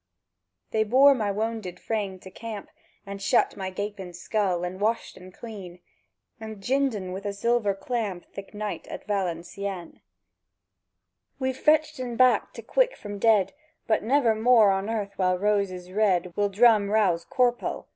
They 0.71 0.83
bore 0.83 1.13
my 1.13 1.31
wownded 1.31 1.79
frame 1.79 2.17
to 2.21 2.31
camp, 2.31 2.71
And 3.05 3.21
shut 3.21 3.55
my 3.55 3.69
gapèn 3.71 4.15
skull, 4.15 4.63
and 4.63 4.81
washed 4.81 5.15
en 5.15 5.31
cleän, 5.31 5.79
And 6.39 6.59
jined 6.59 6.95
en 6.95 7.11
wi' 7.13 7.19
a 7.19 7.31
zilver 7.31 7.75
clamp 7.79 8.25
Thik 8.33 8.55
night 8.55 8.87
at 8.87 9.05
Valencieën. 9.05 10.01
"We've 11.37 11.55
fetched 11.55 11.99
en 11.99 12.15
back 12.15 12.51
to 12.53 12.63
quick 12.63 12.97
from 12.97 13.19
dead; 13.19 13.53
But 13.85 14.01
never 14.01 14.33
more 14.33 14.71
on 14.71 14.89
earth 14.89 15.13
while 15.17 15.37
rose 15.37 15.69
is 15.69 15.91
red 15.91 16.35
Will 16.35 16.49
drum 16.49 16.89
rouse 16.89 17.23
Corpel!" 17.23 17.85